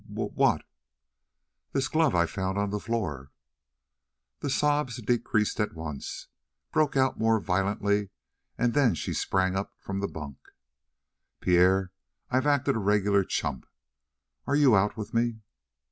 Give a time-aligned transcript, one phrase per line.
[0.07, 0.63] "Wh wh what?"
[1.73, 3.31] "This glove I found on the floor?"
[4.39, 6.27] The sobs decreased at once
[6.71, 8.09] broke out more violently
[8.57, 10.39] and then she sprang up from the bunk.
[11.39, 11.91] "Pierre,
[12.31, 13.67] I've acted a regular chump.
[14.47, 15.41] Are you out with me?"